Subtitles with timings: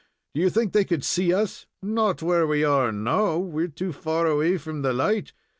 [0.33, 3.37] Do you think they could see us?" "Not where we are now.
[3.37, 5.31] We're too far away from the light.